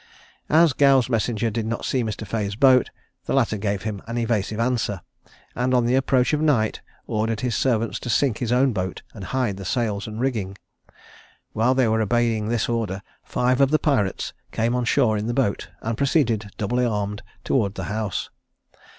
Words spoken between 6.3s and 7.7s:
of night ordered his